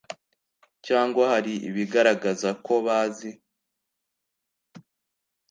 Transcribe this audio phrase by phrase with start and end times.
[0.85, 3.31] Cyangwa hari ibigaragaza ko bazi